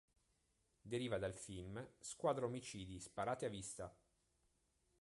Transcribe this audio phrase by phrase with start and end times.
[0.81, 3.95] Deriva dal film "Squadra omicidi, sparate a vista!